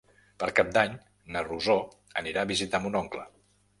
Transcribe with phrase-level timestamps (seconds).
[0.43, 0.95] Per Cap d'Any
[1.35, 1.75] na Rosó
[2.23, 3.29] anirà a visitar mon oncle.